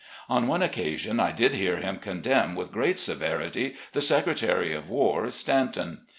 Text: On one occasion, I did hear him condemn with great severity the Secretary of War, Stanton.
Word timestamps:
On 0.27 0.47
one 0.47 0.63
occasion, 0.63 1.19
I 1.19 1.31
did 1.31 1.53
hear 1.53 1.77
him 1.77 1.97
condemn 1.99 2.55
with 2.55 2.71
great 2.71 2.97
severity 2.97 3.75
the 3.91 4.01
Secretary 4.01 4.73
of 4.73 4.89
War, 4.89 5.29
Stanton. 5.29 5.99